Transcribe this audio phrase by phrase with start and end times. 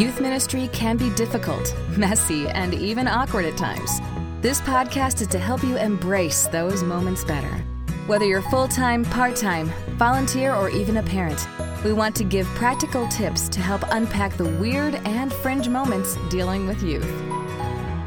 [0.00, 4.00] Youth ministry can be difficult, messy, and even awkward at times.
[4.40, 7.62] This podcast is to help you embrace those moments better.
[8.06, 11.46] Whether you're full time, part time, volunteer, or even a parent,
[11.84, 16.66] we want to give practical tips to help unpack the weird and fringe moments dealing
[16.66, 17.04] with youth.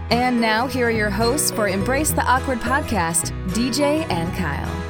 [0.09, 4.83] And now, here are your hosts for Embrace the Awkward podcast, DJ and Kyle.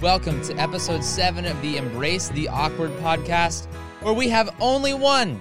[0.00, 3.66] Welcome to episode seven of the Embrace the Awkward podcast,
[4.04, 5.40] where we have only one,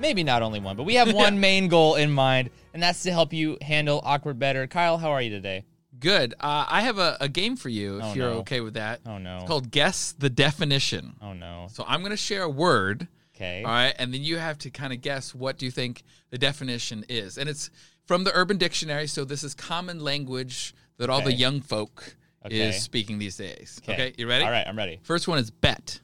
[0.00, 3.10] maybe not only one, but we have one main goal in mind, and that's to
[3.10, 4.66] help you handle awkward better.
[4.66, 5.64] Kyle, how are you today?
[5.98, 6.34] Good.
[6.38, 8.38] Uh, I have a, a game for you if Oh, you're no.
[8.40, 9.00] okay with that.
[9.06, 9.38] Oh, no.
[9.38, 11.14] It's called Guess the Definition.
[11.20, 11.66] Oh no.
[11.70, 13.06] So I'm going to share a word.
[13.34, 13.62] Okay.
[13.64, 13.94] All right.
[13.98, 17.36] And then you have to kind of guess what do you think the definition is.
[17.38, 17.70] And it's
[18.06, 19.06] from the Urban Dictionary.
[19.08, 22.16] So this is common language that all the young folk
[22.46, 22.68] Okay.
[22.70, 23.80] is speaking these days.
[23.86, 24.14] Okay.
[24.16, 24.44] You ready?
[24.44, 25.00] All right, I'm ready.
[25.02, 26.00] First one is bet.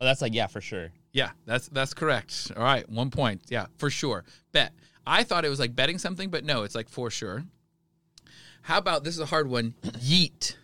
[0.00, 0.90] Oh, that's like yeah, for sure.
[1.12, 2.52] Yeah, that's that's correct.
[2.56, 3.42] All right, one point.
[3.48, 4.24] Yeah, for sure.
[4.52, 4.72] Bet.
[5.06, 7.44] I thought it was like betting something, but no, it's like for sure.
[8.62, 9.74] How about this is a hard one?
[9.82, 10.56] Yeet.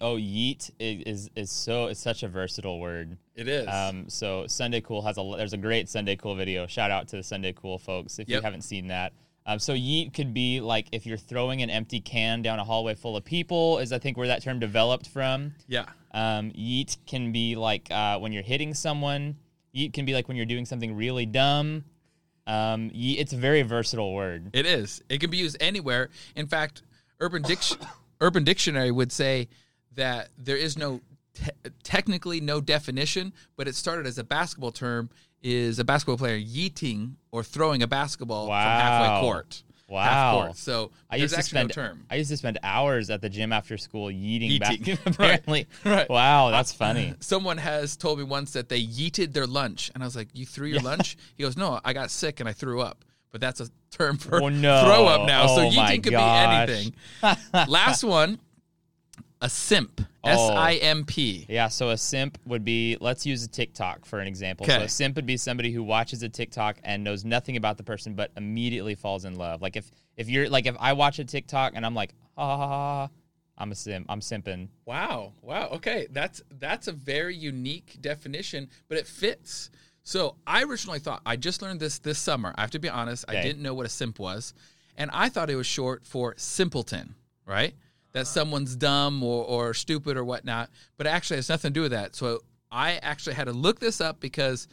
[0.00, 3.16] Oh, yeet is is, is so it's such a versatile word.
[3.34, 3.68] It is.
[3.68, 6.66] Um, so Sunday Cool has a there's a great Sunday Cool video.
[6.66, 9.12] Shout out to the Sunday Cool folks if you haven't seen that.
[9.48, 12.94] Um, so yeet could be like if you're throwing an empty can down a hallway
[12.94, 15.54] full of people is I think where that term developed from.
[15.66, 15.86] yeah.
[16.12, 19.36] Um, yeet can be like uh, when you're hitting someone.
[19.74, 21.84] Yeet can be like when you're doing something really dumb.
[22.46, 24.50] Um, yeet, it's a very versatile word.
[24.52, 25.02] It is.
[25.08, 26.10] It can be used anywhere.
[26.36, 26.82] In fact,
[27.20, 27.78] Urban Dic-
[28.20, 29.48] Urban Dictionary would say
[29.94, 31.00] that there is no
[31.34, 35.08] te- technically no definition, but it started as a basketball term.
[35.42, 39.62] Is a basketball player yeeting or throwing a basketball from halfway court?
[39.88, 40.02] Wow.
[40.02, 40.56] Half court.
[40.56, 42.04] So I used to spend no term.
[42.10, 44.60] I used to spend hours at the gym after school yeeting, Yeeting.
[45.04, 45.12] basketball.
[45.14, 46.10] Apparently, Right.
[46.10, 47.14] Wow, that's funny.
[47.20, 50.44] Someone has told me once that they yeeted their lunch, and I was like, "You
[50.44, 53.60] threw your lunch?" He goes, "No, I got sick and I threw up." But that's
[53.60, 54.84] a term for Oh, no.
[54.84, 55.46] throw up now.
[55.46, 56.94] so Oh, my yeeting could be anything.
[57.68, 58.38] Last one,
[59.40, 60.00] a simp.
[60.24, 60.28] Oh.
[60.30, 61.46] S I M P.
[61.48, 64.66] Yeah, so a simp would be let's use a TikTok for an example.
[64.66, 64.84] So Okay.
[64.84, 68.14] a simp would be somebody who watches a TikTok and knows nothing about the person
[68.14, 69.62] but immediately falls in love.
[69.62, 72.56] Like if if you're like if I watch a TikTok and I'm like, ha ha
[72.56, 73.08] ha, ha
[73.56, 74.06] I'm a simp.
[74.08, 74.68] I'm simping.
[74.86, 75.32] Wow.
[75.42, 75.68] Wow.
[75.72, 76.08] Okay.
[76.10, 79.70] That's that's a very unique definition, but it fits.
[80.02, 82.52] So I originally thought I just learned this this summer.
[82.56, 83.42] I have to be honest, I Okay.
[83.42, 84.52] didn't know what a simp was,
[84.96, 87.14] and I thought it was short for simpleton,
[87.46, 87.74] right?
[88.18, 91.82] That someone's dumb or, or stupid or whatnot, but it actually has nothing to do
[91.82, 92.16] with that.
[92.16, 94.66] So I actually had to look this up because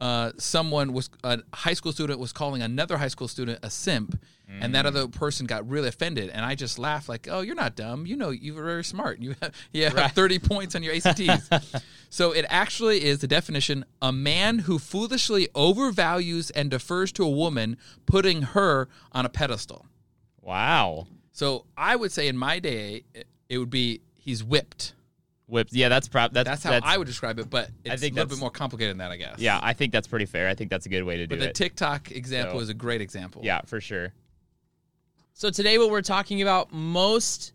[0.00, 4.20] uh, someone was a high school student was calling another high school student a simp,
[4.48, 6.30] and that other person got really offended.
[6.30, 8.06] And I just laughed like, "Oh, you're not dumb.
[8.06, 9.20] You know, you're very smart.
[9.20, 11.48] You have, you have 30 points on your ACTs."
[12.10, 17.30] so it actually is the definition: a man who foolishly overvalues and defers to a
[17.30, 17.76] woman,
[18.06, 19.86] putting her on a pedestal.
[20.40, 21.06] Wow.
[21.32, 24.94] So I would say in my day, it- it would be he's whipped.
[25.46, 25.72] Whipped.
[25.72, 28.30] Yeah, that's prob that's That's how I would describe it, but it's think a little
[28.30, 29.38] bit more complicated than that, I guess.
[29.38, 30.48] Yeah, I think that's pretty fair.
[30.48, 31.38] I think that's a good way to do it.
[31.38, 31.54] But the it.
[31.54, 33.42] TikTok example So- is a great example.
[33.44, 34.12] Yeah, for sure.
[35.34, 37.52] So today, what we're talking about most,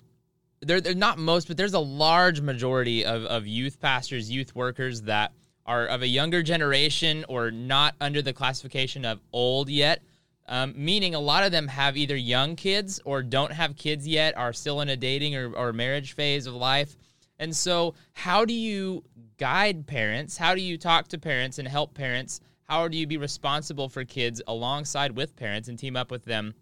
[0.62, 5.04] there, there not most, but there's a large majority of, of youth pastors, youth workers
[5.04, 5.32] that
[5.66, 10.02] are of a younger generation or not under the classification of old yet.
[10.50, 14.38] Um, meaning a lot of them have either young kids or don't have kids yet,
[14.38, 16.96] are still in a dating or, or marriage phase of life.
[17.40, 19.04] And so, how do you
[19.38, 20.38] guide parents?
[20.38, 22.40] How do you talk to parents and help parents?
[22.64, 26.54] How do you be responsible for kids alongside with parents and team up with them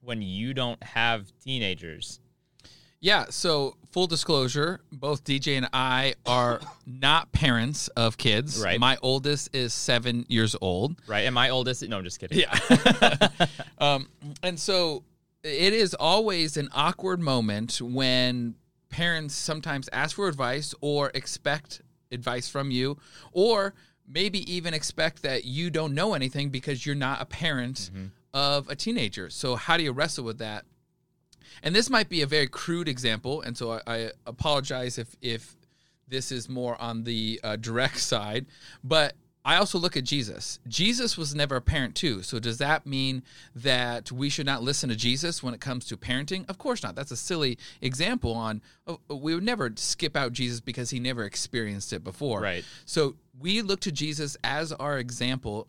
[0.00, 2.20] when you don't have teenagers?
[3.00, 8.62] Yeah, so full disclosure, both DJ and I are not parents of kids.
[8.62, 8.80] Right.
[8.80, 10.96] My oldest is seven years old.
[11.06, 11.20] Right?
[11.20, 12.38] And my oldest, no, I'm just kidding.
[12.38, 13.28] Yeah.
[13.78, 14.08] um,
[14.42, 15.04] and so
[15.44, 18.54] it is always an awkward moment when
[18.90, 22.98] parents sometimes ask for advice or expect advice from you,
[23.32, 23.74] or
[24.06, 27.90] maybe even expect that you don't know anything because you're not a parent
[28.32, 29.30] of a teenager.
[29.30, 30.64] So, how do you wrestle with that?
[31.62, 35.56] And this might be a very crude example, and so I, I apologize if if
[36.08, 38.46] this is more on the uh, direct side,
[38.82, 39.14] but
[39.48, 40.58] I also look at Jesus.
[40.68, 42.22] Jesus was never a parent too.
[42.22, 43.22] So does that mean
[43.54, 46.48] that we should not listen to Jesus when it comes to parenting?
[46.50, 46.94] Of course not.
[46.94, 51.24] That's a silly example on oh, we would never skip out Jesus because he never
[51.24, 52.42] experienced it before.
[52.42, 52.64] Right.
[52.84, 55.66] So we look to Jesus as our example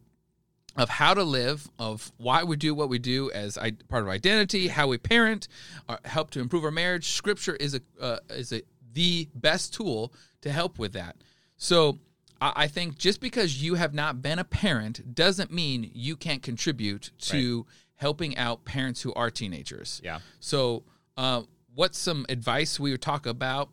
[0.75, 4.09] of how to live, of why we do what we do as I, part of
[4.09, 5.47] identity, how we parent,
[5.87, 7.11] our, help to improve our marriage.
[7.11, 8.61] Scripture is a uh, is a
[8.93, 11.15] the best tool to help with that.
[11.57, 11.99] So
[12.39, 16.41] I I think just because you have not been a parent doesn't mean you can't
[16.41, 17.65] contribute to
[17.99, 19.99] helping out parents who are teenagers.
[20.03, 20.19] Yeah.
[20.39, 20.83] So,
[21.17, 21.43] uh,
[21.75, 23.69] what's some advice we would talk about?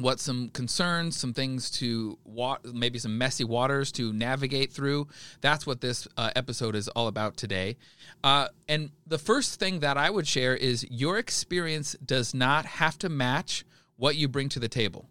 [0.00, 5.08] What some concerns, some things to wa- maybe some messy waters to navigate through.
[5.40, 7.76] That's what this uh, episode is all about today.
[8.22, 12.98] Uh, and the first thing that I would share is your experience does not have
[12.98, 13.64] to match
[13.96, 15.08] what you bring to the table.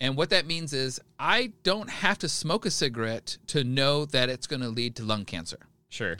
[0.00, 4.28] And what that means is I don't have to smoke a cigarette to know that
[4.28, 5.58] it's going to lead to lung cancer.
[5.90, 6.16] Sure.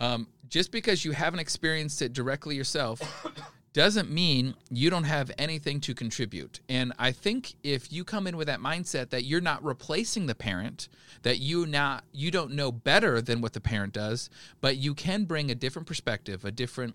[0.00, 3.00] Um, just because you haven't experienced it directly yourself
[3.72, 6.60] doesn't mean you don't have anything to contribute.
[6.68, 10.34] And I think if you come in with that mindset that you're not replacing the
[10.34, 10.88] parent,
[11.22, 14.28] that you not you don't know better than what the parent does,
[14.60, 16.94] but you can bring a different perspective, a different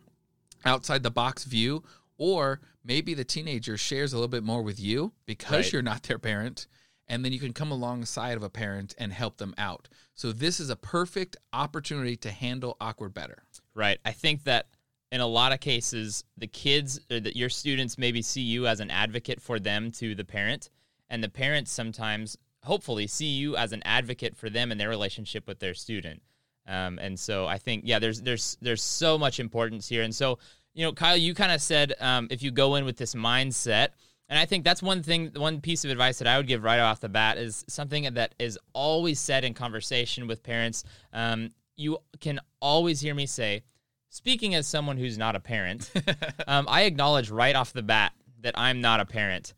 [0.66, 1.84] outside the box view,
[2.18, 5.74] or maybe the teenager shares a little bit more with you because Right.
[5.74, 6.68] you're not their parent,
[7.08, 9.88] and then you can come alongside of a parent and help them out.
[10.14, 13.44] So this is a perfect opportunity to handle awkward better.
[13.74, 14.00] Right.
[14.04, 14.68] I think that
[15.12, 18.80] in a lot of cases, the kids, or that your students maybe see you as
[18.80, 20.70] an advocate for them to the parent,
[21.10, 25.48] and the parents sometimes, hopefully, see you as an advocate for them in their relationship
[25.48, 26.22] with their student.
[26.68, 30.04] Um, and so I think, yeah, there's there's there's so much importance here.
[30.04, 30.40] And so,
[30.74, 33.90] you know, Kyle, you kind of said um, if you go in with this mindset,
[34.28, 36.80] and I think that's one thing, one piece of advice that I would give right
[36.80, 40.84] off the bat is something that is always said in conversation with parents.
[41.14, 43.64] Um, you can always hear me say,
[44.10, 45.92] speaking as someone who's not a parent,
[46.48, 49.54] um, I acknowledge right off the bat that I'm not a parent.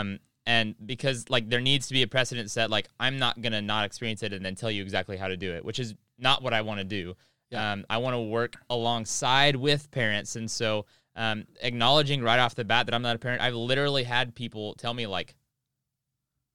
[0.00, 3.60] Um, and because like there needs to be a precedent set, like I'm not gonna
[3.60, 6.42] not experience it and then tell you exactly how to do it, which is not
[6.42, 7.14] what I want to do.
[7.54, 10.84] Um, I want to work alongside with parents, and so
[11.16, 14.74] um, acknowledging right off the bat that I'm not a parent, I've literally had people
[14.74, 15.34] tell me like,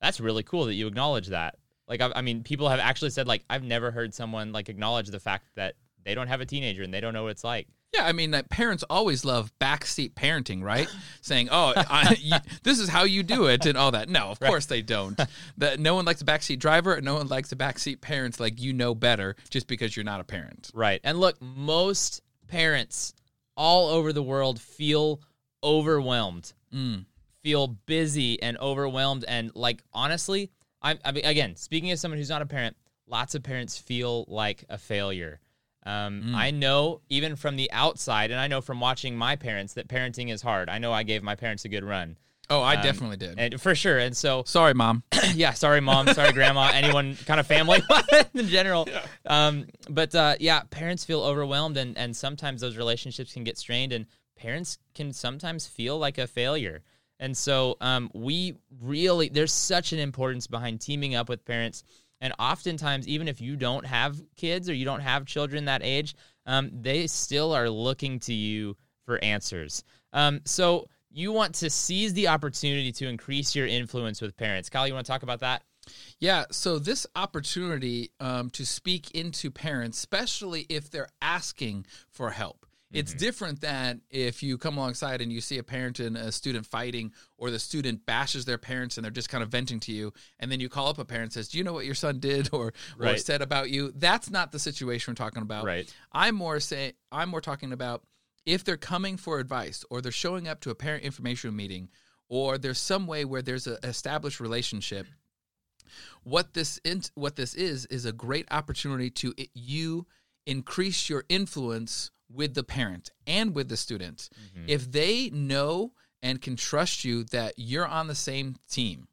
[0.01, 1.57] "That's really cool that you acknowledge that."
[1.88, 5.10] Like, I, I mean, people have actually said like, "I've never heard someone like acknowledge
[5.10, 7.68] the fact that they don't have a teenager and they don't know what it's like."
[7.94, 10.88] Yeah, I mean, like, parents always love backseat parenting, right?
[11.22, 14.10] Saying, "Oh, I, you, this is how you do it," and all that.
[14.10, 15.20] No, of course they don't.
[15.58, 18.40] That no one likes a backseat driver, and no one likes a backseat parents.
[18.40, 20.72] Like you know better just because you're not a parent.
[20.74, 21.00] Right.
[21.04, 23.14] And look, most parents
[23.56, 25.22] all over the world feel
[25.64, 27.06] overwhelmed, mm.
[27.42, 29.26] feel busy and overwhelmed.
[29.28, 30.52] And like, honestly,
[30.82, 32.76] I, I mean, again, speaking as someone who's not a parent,
[33.08, 35.40] lots of parents feel like a failure.
[35.86, 39.88] Um, I know even from the outside, and I know from watching my parents that
[39.88, 40.70] parenting is hard.
[40.70, 42.18] I know I gave my parents a good run,
[42.50, 43.40] Oh, I definitely did.
[43.40, 43.98] and for sure.
[44.00, 45.04] And so, Sorry, mom.
[45.34, 47.82] yeah, sorry, mom, sorry, grandma, anyone kind of family
[48.34, 48.88] in general.
[49.26, 53.92] Um, but uh, yeah, parents feel overwhelmed, and and sometimes those relationships can get strained,
[53.94, 56.82] and parents can sometimes feel like a failure.
[57.20, 61.84] And so um, we really there's such an importance behind teaming up with parents,
[62.24, 66.16] and oftentimes even if you don't have kids or you don't have children that age,
[66.46, 69.84] um, they still are looking to you for answers.
[70.14, 74.70] Um, so you want to seize the opportunity to increase your influence with parents.
[74.70, 75.64] Kyle, you want to talk about that?
[76.18, 82.66] Yeah, so this opportunity um, to speak into parents, especially if they're asking for help.
[82.94, 83.19] It's mm-hmm.
[83.19, 87.12] different than if you come alongside and you see a parent and a student fighting,
[87.38, 90.51] or the student bashes their parents and they're just kind of venting to you, and
[90.51, 92.50] then you call up a parent and says, "Do you know what your son did
[92.54, 95.65] or, or said about you?" That's not the situation we're talking about.
[95.65, 95.94] Right.
[96.12, 98.03] I'm more saying I'm more talking about
[98.46, 101.89] if they're coming for advice or they're showing up to a parent information meeting
[102.29, 105.08] or there's some way where there's an established relationship
[106.24, 110.06] what this in, what this is is a great opportunity to i- you
[110.46, 114.30] increase your influence with the parent and with the student.
[114.68, 119.08] If they know and can trust you that you're on the same team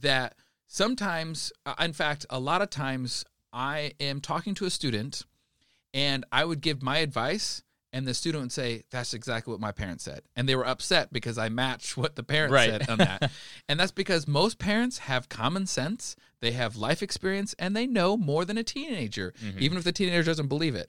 [0.00, 0.34] that
[0.66, 5.24] sometimes uh, in fact a lot of times i am talking to a student
[5.92, 9.70] and i would give my advice and the student would say that's exactly what my
[9.70, 10.22] parents said.
[10.34, 12.70] And they were upset because i matched what the parents Right.
[12.70, 13.30] said on that.
[13.68, 18.16] And that's because most parents have common sense they have life experience and they know
[18.16, 20.88] more than a teenager even if the teenager doesn't believe it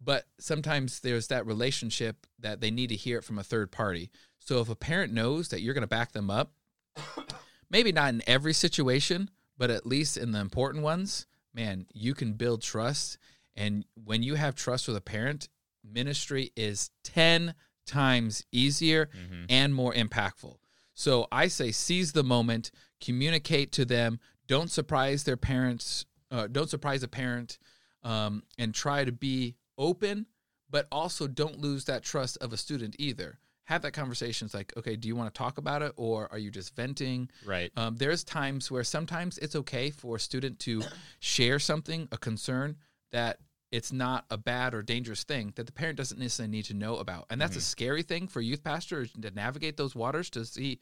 [0.00, 4.10] but sometimes there's that relationship that they need to hear it from a third party
[4.38, 6.52] so if a parent knows that you're going to back them up
[7.70, 12.32] maybe not in every situation, but at least in the important ones, man, you can
[12.34, 13.18] build trust.
[13.54, 15.48] And when you have trust with a parent,
[15.84, 17.54] ministry is 10
[17.86, 19.08] times easier
[19.48, 20.56] and more impactful.
[20.94, 26.68] So I say seize the moment, communicate to them, don't surprise their parents, uh, don't
[26.68, 27.58] surprise a parent,
[28.02, 30.26] um, and try to be open,
[30.70, 33.38] but also don't lose that trust of a student either.
[33.64, 34.46] have that conversation.
[34.46, 37.30] It's like, okay, do you want to talk about it or are you just venting?
[37.46, 37.70] Right.
[37.76, 40.82] Um, there's times where sometimes it's okay for a student to
[41.20, 42.76] share something, a concern
[43.12, 43.38] that
[43.70, 46.96] it's not a bad or dangerous thing that the parent doesn't necessarily need to know
[46.96, 47.26] about.
[47.30, 50.80] And that's a scary thing for youth pastors to navigate those waters to see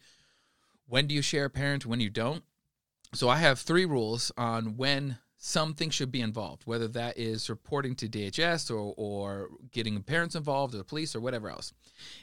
[0.87, 2.43] when do you share a parent, when you don't.
[3.13, 7.95] So I have three rules on when something should be involved, whether that is reporting
[7.95, 11.73] to DHS or, or getting parents involved or the police or whatever else.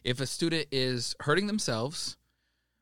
[0.05, 2.19] If a student is hurting themselves,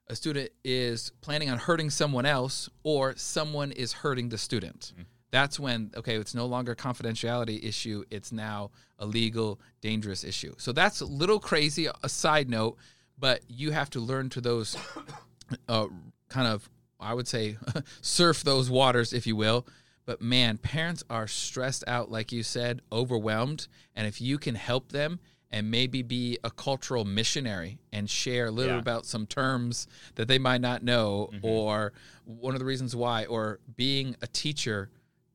[0.09, 4.93] a student is planning on hurting someone else, or someone is hurting the student.
[5.31, 8.05] That's when, okay, it's no longer a confidentiality issue.
[8.11, 10.55] It's now a legal, dangerous issue.
[10.59, 12.76] So that's a little crazy, a side note,
[13.19, 14.76] but you have to learn to those
[15.69, 15.87] uh,
[16.29, 16.69] kind of,
[17.00, 17.57] I would say,
[18.03, 19.67] surf those waters, if you will.
[20.06, 23.68] But man, parents are stressed out, like you said, overwhelmed.
[23.94, 25.18] And if you can help them
[25.50, 28.80] and maybe be a cultural missionary and share a little Yeah.
[28.80, 31.46] about some terms that they might not know, mm-hmm.
[31.46, 31.92] or
[32.25, 34.90] one of the reasons why, or being a teacher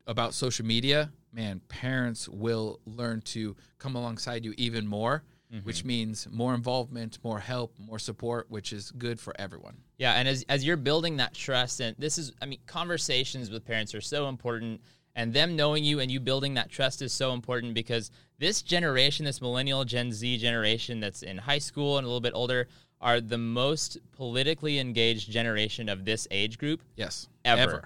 [0.05, 5.23] about social media, man, parents will learn to come alongside you even more,
[5.63, 9.77] which means more involvement, more help, more support, which is good for everyone.
[9.97, 13.65] Yeah, and as as you're building that trust, and this is, I mean, conversations with
[13.65, 14.81] parents are so important,
[15.15, 19.25] and them knowing you and you building that trust is so important because this generation,
[19.25, 22.67] this millennial Gen Z generation that's in high school and a little bit older,
[23.01, 27.27] are the most politically engaged generation of this age group Yes.
[27.45, 27.83] Ever.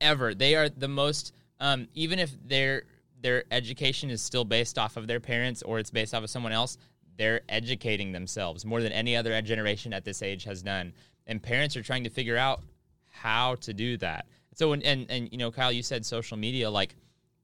[0.00, 0.34] ever.
[0.34, 2.84] They are the most, um, even if their
[3.20, 6.52] their education is still based off of their parents or it's based off of someone
[6.52, 6.78] else,
[7.16, 10.92] they're educating themselves more than any other generation at this age has done.
[11.26, 12.62] And parents are trying to figure out
[13.10, 14.26] how to do that.
[14.54, 16.70] So, when, and and you know, Kyle, you said social media.
[16.70, 16.94] Like,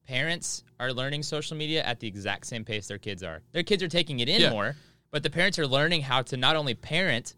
[0.06, 3.42] parents are learning social media at the exact same pace their kids are.
[3.52, 4.50] Their kids are taking it in Yeah.
[4.50, 4.76] more,
[5.10, 7.34] but the parents are learning how to not only parent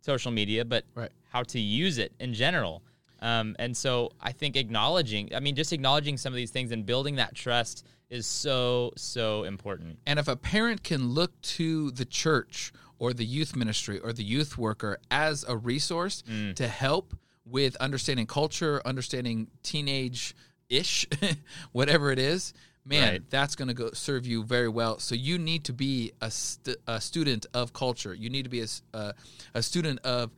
[0.00, 1.10] social media, but Right.
[1.30, 2.82] how to use it in general.
[3.20, 6.84] Um, and so I think acknowledging, I mean, just acknowledging some of these things and
[6.84, 9.98] building that trust is so, so important.
[10.06, 14.22] And if a parent can look to the church or the youth ministry or the
[14.24, 16.22] youth worker as a resource
[16.54, 20.34] to help with understanding culture, understanding teenage
[20.68, 21.06] ish,
[21.72, 22.52] whatever it is,
[22.84, 23.30] man, Right.
[23.30, 24.98] that's going to go serve you very well.
[24.98, 28.14] So you need to be a, st- a student of culture.
[28.14, 29.12] You need to be a, uh,
[29.54, 30.30] a student of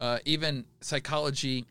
[0.00, 1.64] uh, even psychology,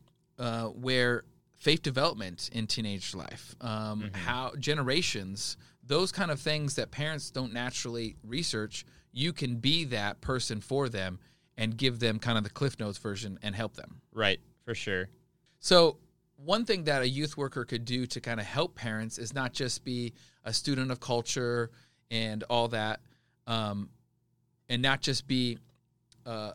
[0.44, 1.24] uh, where
[1.56, 7.54] faith development in teenage life, um, how generations, those kind of things that parents don't
[7.54, 11.18] naturally research, you can be that person for them
[11.56, 14.02] and give them kind of the Cliff Notes version and help them.
[14.14, 15.08] Right, for sure.
[15.60, 15.98] So,
[16.36, 19.54] one thing that a youth worker could do to kind of help parents is not
[19.54, 20.12] just be
[20.44, 21.72] a student of culture
[22.12, 23.00] and all that,
[23.48, 23.88] um,
[24.68, 25.58] and not just be
[26.26, 26.52] uh,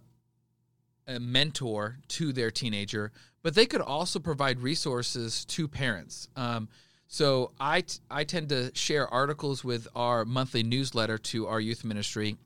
[1.07, 3.13] a mentor to their teenager,
[3.49, 6.29] but they could also provide resources to parents.
[6.37, 6.69] Um,
[7.07, 11.83] so I, t- I tend to share articles with our monthly newsletter to our youth
[11.83, 12.37] ministry,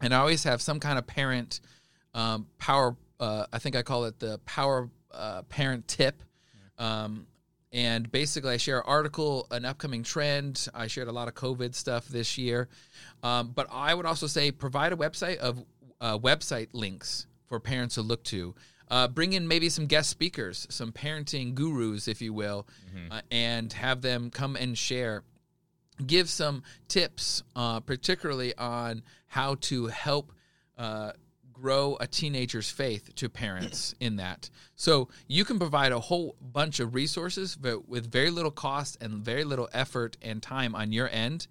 [0.00, 1.60] and I always have some kind of parent
[2.12, 2.96] um, power.
[3.20, 6.20] Uh, I think I call it the power uh, parent tip.
[6.76, 7.28] Um,
[7.72, 10.66] and basically, I share an article, an upcoming trend.
[10.74, 12.68] I shared a lot of COVID stuff this year,
[13.22, 15.64] um, but I would also say provide a website of
[16.00, 18.56] uh, website links for parents to look to.
[18.92, 22.66] Uh, bring in maybe some guest speakers, some parenting gurus, if you will,
[23.10, 25.22] uh, and have them come and share
[26.06, 30.32] give some tips, uh, particularly on how to help
[30.78, 31.12] uh,
[31.52, 34.50] grow a teenager's faith to parents in that.
[34.76, 39.24] So you can provide a whole bunch of resources but with very little cost and
[39.24, 41.46] very little effort and time on your end.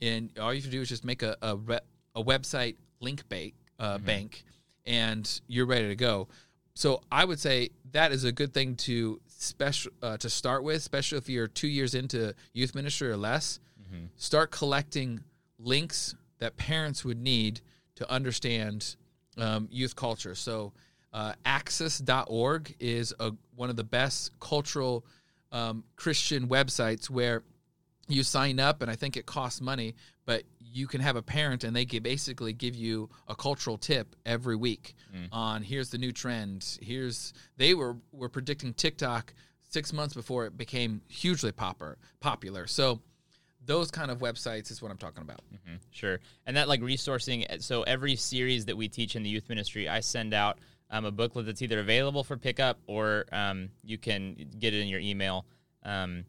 [0.00, 1.80] And all you have to do is just make a, a, re-
[2.14, 4.44] a website link bank, uh, bank,
[4.84, 6.28] and you're ready to go.
[6.76, 10.76] So I would say that is a good thing to special uh, to start with,
[10.76, 13.60] especially if you're two years into youth ministry or less.
[14.16, 15.20] Start collecting
[15.58, 17.62] links that parents would need
[17.94, 18.96] to understand
[19.38, 20.34] um, youth culture.
[20.34, 20.74] So
[21.14, 25.02] uh, Axis.org is a, one of the best cultural
[25.52, 27.42] um, Christian websites where
[28.08, 29.94] you sign up and I think it costs money,
[30.24, 34.56] but you can have a parent and they basically give you a cultural tip every
[34.56, 34.94] week
[35.32, 36.78] on here's the new trend.
[36.82, 39.34] Here's they were were predicting TikTok
[39.70, 42.66] six months before it became hugely popper, popular.
[42.66, 43.00] So
[43.64, 45.40] those kind of websites is what I'm talking about.
[45.90, 46.20] Sure.
[46.46, 47.60] And that like resourcing.
[47.62, 50.58] So every series that we teach in the youth ministry, I send out
[50.90, 54.88] um, a booklet that's either available for pickup or um, you can get it in
[54.88, 55.46] your email.
[55.82, 56.24] Um,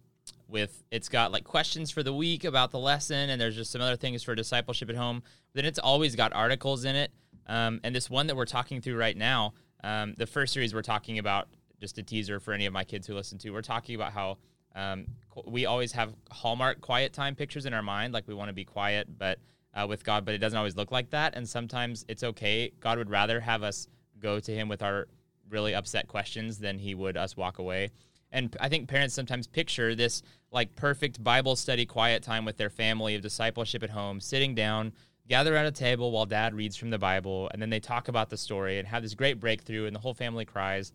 [0.47, 3.81] with it's got like questions for the week about the lesson, and there's just some
[3.81, 5.23] other things for discipleship at home.
[5.53, 7.11] Then it's always got articles in it
[7.47, 10.81] Um, and this one that we're talking through right now, um, the first series we're
[10.81, 11.47] talking about,
[11.79, 14.37] just a teaser for any of my kids who listen to, we're talking about how
[14.75, 15.05] um,
[15.45, 18.65] we always have Hallmark quiet time pictures in our mind, like we want to be
[18.65, 19.39] quiet, but
[19.73, 21.35] uh, with God, but it doesn't always look like that.
[21.35, 22.71] And sometimes it's okay.
[22.79, 23.87] God would rather have us
[24.19, 25.07] go to Him with our
[25.49, 27.91] really upset questions than He would us walk away.
[28.31, 32.69] And I think parents sometimes picture this like perfect Bible study quiet time with their
[32.69, 34.93] family of discipleship at home, sitting down,
[35.27, 38.29] gather around a table while dad reads from the Bible, and then they talk about
[38.29, 40.93] the story and have this great breakthrough, and the whole family cries.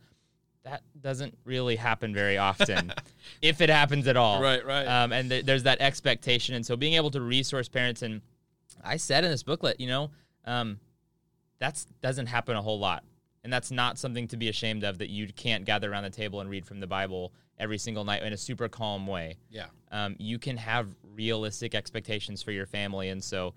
[0.65, 2.93] That doesn't really happen very often,
[3.43, 4.41] if it happens at all.
[4.41, 4.87] Right, right.
[4.87, 8.21] Um, and th- there's that expectation, and so being able to resource parents, and
[8.83, 10.11] I said in this booklet, you know,
[10.45, 10.79] um,
[11.59, 13.05] that doesn't happen a whole lot,
[13.45, 14.99] and that's not something to be ashamed of.
[14.99, 18.23] That you can't gather around the table and read from the Bible every single night
[18.23, 19.37] in a super calm way.
[19.51, 19.67] Yeah.
[19.91, 23.55] Um, you can have realistic expectations for your family, and so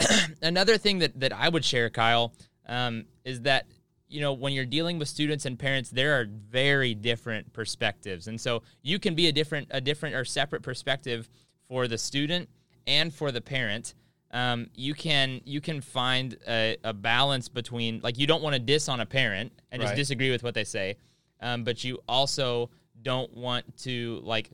[0.42, 2.32] another thing that that I would share, Kyle,
[2.66, 3.66] um, is that
[4.08, 8.40] you know when you're dealing with students and parents, there are very different perspectives, and
[8.40, 11.28] so you can be a different a different or separate perspective
[11.68, 12.48] for the student
[12.86, 13.94] and for the parent.
[14.30, 18.58] Um, you can you can find a, a, balance between like you don't want to
[18.60, 19.96] diss on a parent and just Right.
[19.96, 20.96] disagree with what they say,
[21.40, 22.68] um, but you also
[23.00, 24.50] don't want to like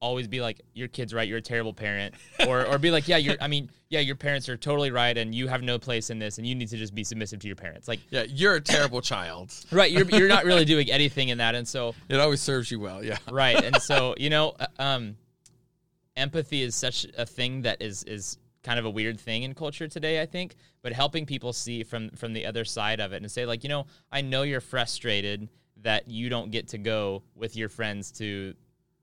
[0.00, 2.14] always be like your kid's right you're a terrible parent
[2.46, 5.34] or or be like yeah you're i mean yeah your parents are totally right and
[5.34, 7.56] you have no place in this and you need to just be submissive to your
[7.56, 9.52] parents like Yeah, you're a terrible child.
[9.72, 12.78] right you're, you're not really doing anything in that and so It always serves you
[12.78, 13.02] well.
[13.02, 13.18] Yeah.
[13.32, 15.16] right and so you know uh, um
[16.16, 19.88] empathy is such a thing that is is kind of a weird thing in culture
[19.88, 23.30] today i think but helping people see from from the other side of it and
[23.30, 25.48] say like you know i know you're frustrated
[25.80, 28.52] that you don't get to go with your friends to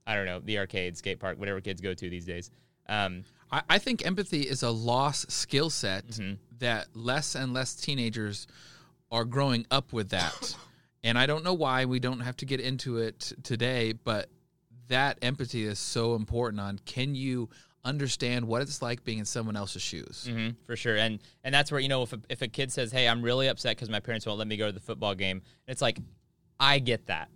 [0.06, 2.52] i don't know the arcade skate park whatever kids go to these days
[2.88, 6.34] um I, I think empathy is a lost skill set Mm-hmm.
[6.60, 8.48] that less and less teenagers
[9.12, 10.56] are growing up with that.
[11.04, 14.30] and I don't know why we don't have to get into it today, but
[14.88, 17.50] that empathy is so important on can you
[17.86, 20.28] understand what it's like being in someone else's shoes?
[20.30, 22.92] hmm for sure, and and that's where you know if a, if a kid says,
[22.92, 25.42] "Hey, I'm really upset because my parents won't let me go to the football game,"
[25.68, 26.00] it's like,
[26.60, 27.30] I get that,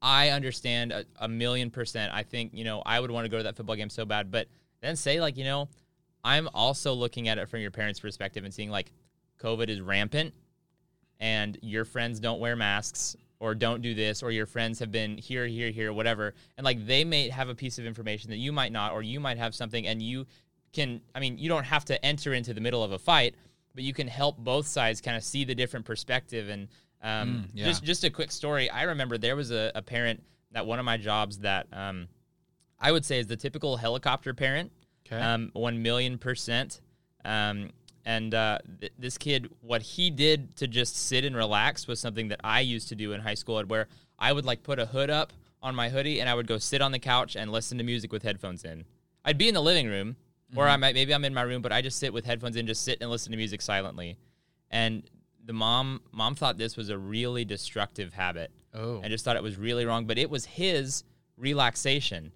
[0.00, 2.14] I understand a, a million percent.
[2.14, 4.30] I think you know I would want to go to that football game so bad,
[4.30, 4.48] but
[4.80, 5.68] then say like you know,
[6.24, 8.92] I'm also looking at it from your parents' perspective and seeing like,
[9.40, 10.32] COVID is rampant,
[11.20, 15.18] and your friends don't wear masks or don't do this or your friends have been
[15.18, 18.52] here here here whatever and like they may have a piece of information that you
[18.52, 20.24] might not or you might have something and you
[20.72, 23.34] can i mean you don't have to enter into the middle of a fight
[23.74, 26.68] but you can help both sides kind of see the different perspective and
[27.02, 27.64] um, yeah.
[27.64, 30.22] just just a quick story i remember there was a, a parent
[30.54, 32.06] at one of my jobs that um,
[32.80, 34.70] i would say is the typical helicopter parent
[35.06, 35.22] Okay.
[35.22, 36.80] um, one million percent.
[37.24, 37.70] Um,
[38.04, 42.28] and uh, th- this kid, what he did to just sit and relax was something
[42.28, 43.86] that I used to do in high school, where
[44.18, 46.82] I would like put a hood up on my hoodie and I would go sit
[46.82, 48.84] on the couch and listen to music with headphones in.
[49.24, 50.16] I'd be in the living room,
[50.56, 52.66] or I might maybe I'm in my room, but I just sit with headphones in,
[52.66, 54.18] just sit and listen to music silently.
[54.70, 55.04] And
[55.44, 59.00] the mom mom thought this was a really destructive habit oh.
[59.02, 60.06] and just thought it was really wrong.
[60.06, 61.04] But it was his
[61.36, 62.32] relaxation,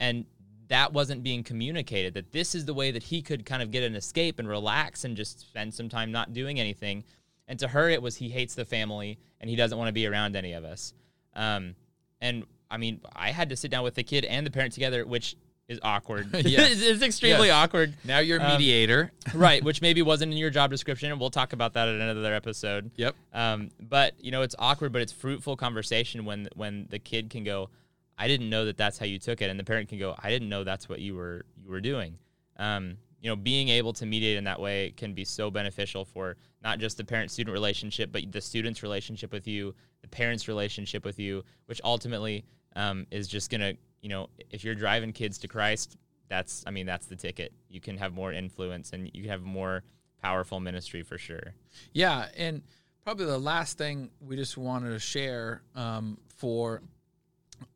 [0.00, 0.24] and
[0.68, 2.14] that wasn't being communicated.
[2.14, 5.04] That this is the way that he could kind of get an escape and relax
[5.04, 7.04] and just spend some time not doing anything.
[7.46, 10.06] And to her, it was he hates the family and he doesn't want to be
[10.06, 10.92] around any of us.
[11.34, 11.74] Um,
[12.20, 15.06] and I mean, I had to sit down with the kid and the parent together,
[15.06, 15.36] which
[15.68, 16.28] is awkward.
[16.46, 16.80] Yes.
[16.82, 17.54] it's, extremely Yes.
[17.54, 19.12] awkward now you're a Um, mediator.
[19.34, 22.34] right, which maybe wasn't in your job description, and we'll talk about that at another
[22.34, 22.90] episode.
[22.96, 23.14] Yep.
[23.32, 27.44] Um, but you know, it's awkward, but it's fruitful conversation when when the kid can
[27.44, 27.70] go,
[28.18, 30.30] "I didn't know that that's how you took it," and the parent can go, "I
[30.30, 32.18] didn't know that's what you were you were doing."
[32.56, 36.36] Um, you know, being able to mediate in that way can be so beneficial for
[36.62, 41.18] not just the parent-student relationship, but the student's relationship with you, the parent's relationship with
[41.18, 42.44] you, which ultimately
[42.76, 45.96] um, is just gonna, you know, if you're driving kids to Christ,
[46.28, 47.52] that's, I mean, that's the ticket.
[47.68, 49.82] You can have more influence and you can have more
[50.22, 51.54] powerful ministry for sure.
[51.92, 52.62] Yeah, and
[53.02, 56.82] probably the last thing we just wanted to share um, for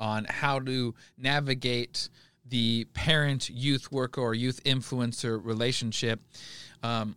[0.00, 2.08] on how to navigate
[2.48, 6.20] the parent youth worker or youth influencer relationship
[6.82, 7.16] um,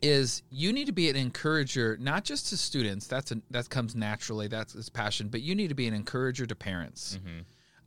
[0.00, 3.94] is you need to be an encourager not just to students that's a, that comes
[3.94, 7.18] naturally that's his passion but you need to be an encourager to parents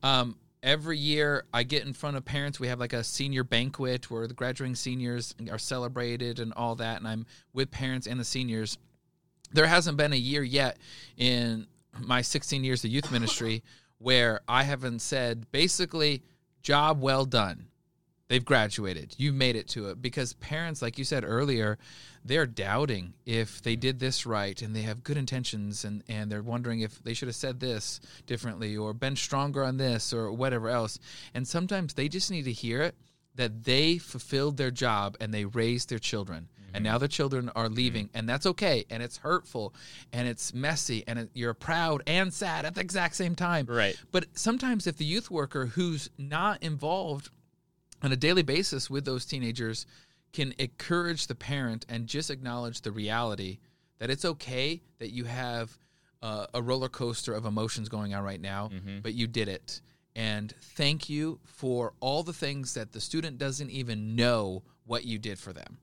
[0.04, 2.60] um, every year I get in front of parents.
[2.60, 6.98] We have like a senior banquet where the graduating seniors are celebrated and all that.
[6.98, 8.78] And I'm with parents and the seniors.
[9.52, 10.78] There hasn't been a year yet
[11.18, 11.68] in
[12.00, 13.64] my 16 years of youth ministry
[14.02, 16.24] where I haven't said basically,
[16.62, 17.68] job well done.
[18.32, 19.14] they've graduated.
[19.18, 21.78] You've made it to it because parents, like you said earlier,
[22.24, 26.42] they're doubting if they did this right and they have good intentions and, and they're
[26.42, 30.70] wondering if they should have said this differently or been stronger on this or whatever
[30.70, 30.98] else.
[31.34, 32.96] And sometimes they just need to hear it
[33.36, 36.48] that they fulfilled their job and they raised their children.
[36.72, 36.78] Mm-hmm.
[36.78, 37.76] And now the children are mm-hmm.
[37.76, 38.86] leaving, and that's okay.
[38.90, 39.74] And it's hurtful,
[40.14, 43.66] and it's messy, and it, you're proud and sad at the exact same time.
[43.68, 43.96] Right.
[44.12, 47.30] But sometimes, if the youth worker who's not involved
[48.02, 49.86] on a daily basis with those teenagers
[50.34, 53.60] can encourage the parent and just acknowledge the reality
[54.00, 55.78] that it's okay that you have
[56.24, 59.00] uh, a roller coaster of emotions going on right now, mm-hmm.
[59.02, 59.82] but you did it.
[60.16, 65.18] And thank you for all the things that the student doesn't even know what you
[65.18, 65.78] did for them.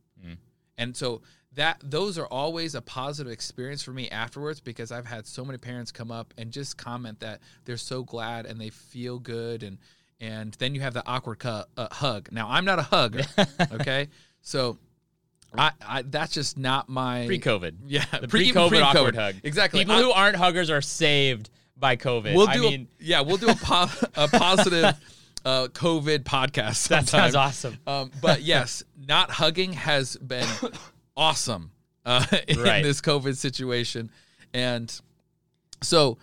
[0.78, 1.20] And so
[1.54, 5.58] that those are always a positive experience for me afterwards because I've had so many
[5.58, 9.76] parents come up and just comment that they're so glad and they feel good and
[10.20, 12.28] and then you have the awkward cu- uh, hug.
[12.32, 13.22] Now I'm not a hugger,
[13.72, 14.08] okay?
[14.42, 14.78] so
[15.56, 17.76] I, I that's just not my Pre-COVID.
[17.86, 18.82] Yeah, The pre- pre-COVID, pre-COVID.
[18.82, 19.34] awkward hug.
[19.42, 19.80] Exactly.
[19.80, 22.34] People I- who aren't huggers are saved by COVID.
[22.34, 23.86] We'll I do mean, a, yeah, we'll do a, po-
[24.16, 24.94] a positive
[25.44, 26.88] uh, COVID podcast.
[26.88, 27.32] that sometime.
[27.32, 27.78] sounds awesome.
[27.86, 30.46] Um, but yes, not hugging has been
[31.16, 31.70] awesome
[32.04, 32.82] uh, in Right.
[32.82, 34.10] this COVID situation,
[34.54, 34.92] and
[35.82, 36.18] so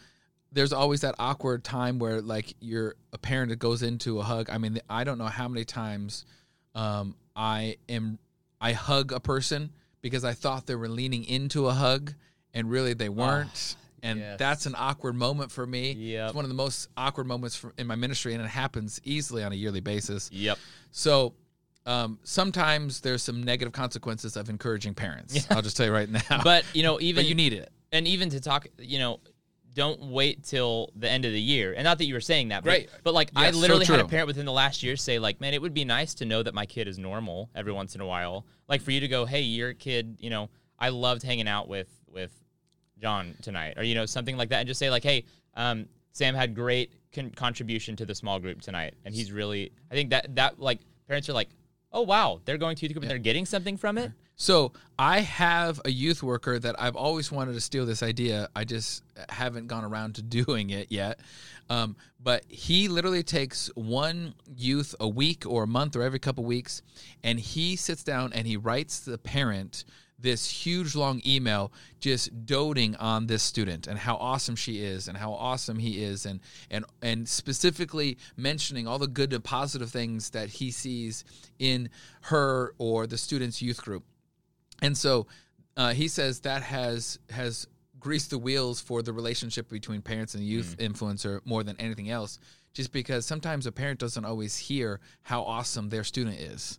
[0.51, 4.49] there's always that awkward time where like you're a parent that goes into a hug.
[4.49, 6.25] I mean, I don't know how many times
[6.73, 8.19] um, I am
[8.62, 12.13] I hug a person because I thought they were leaning into a hug,
[12.54, 13.75] and really they weren't.
[14.05, 14.39] And yes.
[14.39, 15.91] that's an awkward moment for me.
[15.93, 16.27] Yep.
[16.27, 19.43] It's one of the most awkward moments for, in my ministry, and it happens easily
[19.43, 20.29] on a yearly basis.
[20.31, 20.57] Yep.
[20.91, 21.33] So
[21.85, 25.47] um, sometimes there's some negative consequences of encouraging parents.
[25.51, 26.21] I'll just tell you right now.
[26.43, 27.71] But you know, even but you need it.
[27.91, 29.19] and even to talk, you know,
[29.73, 31.73] don't wait till the end of the year.
[31.73, 32.89] And not that you were saying that, but, Right.
[33.03, 35.41] but like I Yes, so literally had a parent within the last year say, like,
[35.41, 38.01] man, it would be nice to know that my kid is normal every once in
[38.01, 38.45] a while.
[38.69, 41.89] Like for you to go, hey, your kid, you know, I loved hanging out with
[42.07, 42.31] with
[43.01, 46.36] John tonight, or you know, something like that, and just say like, hey, um, Sam
[46.36, 50.36] had great con- contribution to the small group tonight, and he's really, I think that
[50.36, 51.49] that like parents are like,
[51.91, 54.12] oh wow, they're going to youth group and they're getting something from it.
[54.38, 58.49] So I have a youth worker that I've always wanted to steal this idea.
[58.53, 61.21] I just haven't gone around to doing it yet.
[61.69, 66.43] Um, but he literally takes one youth a week or a month or every couple
[66.43, 66.81] weeks,
[67.23, 69.86] and he sits down and he writes the parent
[70.17, 75.17] this huge long email just doting on this student and how awesome she is and
[75.17, 76.39] how awesome he is and
[76.71, 81.25] and and specifically mentioning all the good and positive things that he sees
[81.60, 81.89] in
[82.21, 84.04] her or the student's youth group
[84.82, 85.28] and so
[85.78, 87.67] uh, he says that has has
[87.99, 92.39] greased the wheels for the relationship between parents and youth influencer more than anything else.
[92.73, 96.78] Just because sometimes a parent doesn't always hear how awesome their student is,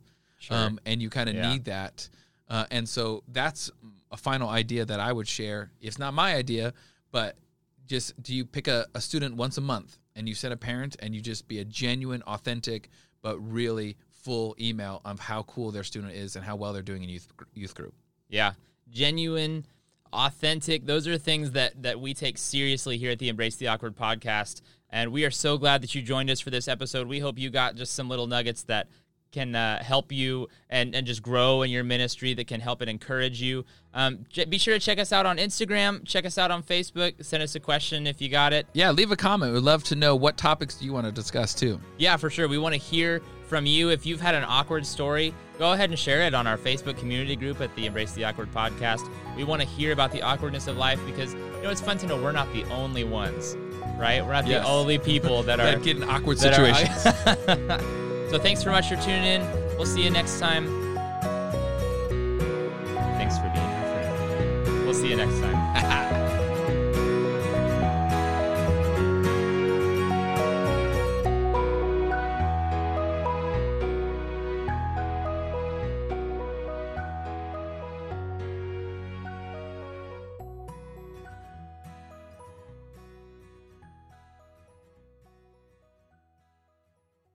[0.50, 1.50] um, and you kind of Yeah.
[1.52, 2.08] need that.
[2.48, 3.70] Uh, and so that's
[4.10, 5.70] a final idea that I would share.
[5.80, 6.72] It's not my idea,
[7.10, 7.36] but
[7.86, 10.96] just do you pick a, a student once a month and you send a parent
[11.00, 12.88] and you just be a genuine, authentic,
[13.22, 17.02] but really full email of how cool their student is and how well they're doing
[17.02, 17.94] in youth youth group.
[18.28, 18.52] Yeah,
[18.90, 19.66] genuine,
[20.12, 20.86] authentic.
[20.86, 24.62] Those are things that that we take seriously here at the Embrace the Awkward podcast,
[24.90, 27.06] and we are so glad that you joined us for this episode.
[27.06, 28.88] We hope you got just some little nuggets that
[29.36, 32.88] can uh, help you and, and just grow in your ministry that can help and
[32.88, 33.66] encourage you.
[33.92, 36.06] Um, be sure to check us out on Instagram.
[36.06, 37.22] Check us out on Facebook.
[37.22, 38.66] Send us a question if you got it.
[38.72, 39.52] Yeah, leave a comment.
[39.52, 41.78] We'd love to know what topics do you want to discuss too.
[41.98, 42.48] Yeah, for sure.
[42.48, 43.90] We want to hear from you.
[43.90, 47.36] If you've had an awkward story, go ahead and share it on our Facebook community
[47.36, 49.06] group at the Embrace the Awkward podcast.
[49.36, 52.06] We want to hear about the awkwardness of life because you know it's fun to
[52.06, 53.54] know we're not the only ones,
[53.98, 54.24] right?
[54.24, 54.64] We're not Yes.
[54.64, 57.96] the only people that are That get in awkward that are- situations.
[58.30, 59.76] so thanks so much for tuning in.
[59.76, 60.66] We'll see you next time.
[63.18, 64.84] Thanks for being our friend.
[64.84, 66.22] We'll see you next time.